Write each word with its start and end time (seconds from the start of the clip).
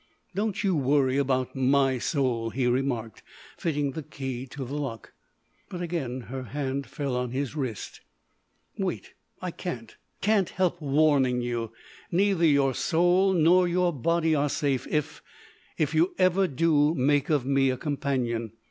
"Don't 0.33 0.63
you 0.63 0.75
worry 0.75 1.17
about 1.19 1.55
my 1.55 1.99
soul," 1.99 2.49
he 2.49 2.65
remarked, 2.65 3.21
fitting 3.55 3.91
the 3.91 4.01
key 4.01 4.47
to 4.47 4.65
the 4.65 4.73
lock. 4.73 5.13
But 5.69 5.79
again 5.83 6.21
her 6.21 6.41
hand 6.41 6.87
fell 6.87 7.15
on 7.15 7.29
his 7.29 7.55
wrist: 7.55 8.01
"Wait. 8.79 9.13
I 9.43 9.51
can't—can't 9.51 10.49
help 10.49 10.81
warning 10.81 11.41
you. 11.41 11.71
Neither 12.11 12.45
your 12.47 12.73
soul 12.73 13.33
nor 13.33 13.67
your 13.67 13.93
body 13.93 14.33
are 14.33 14.49
safe 14.49 14.87
if—if 14.87 15.93
you 15.93 16.15
ever 16.17 16.47
do 16.47 16.95
make 16.95 17.29
of 17.29 17.45
me 17.45 17.69
a 17.69 17.77
companion. 17.77 18.53